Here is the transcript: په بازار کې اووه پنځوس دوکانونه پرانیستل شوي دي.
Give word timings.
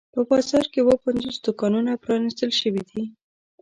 په 0.13 0.21
بازار 0.29 0.65
کې 0.71 0.79
اووه 0.81 0.95
پنځوس 1.05 1.35
دوکانونه 1.45 1.91
پرانیستل 2.03 2.51
شوي 2.61 2.83
دي. 2.89 3.03